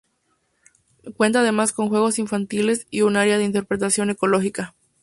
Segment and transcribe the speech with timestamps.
[1.15, 4.73] Cuenta además con juegos infantiles y un área de interpretación ecológica.